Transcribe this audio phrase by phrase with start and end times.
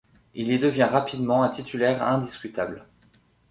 [0.33, 2.87] Il y devient rapidement un titulaire indiscutable.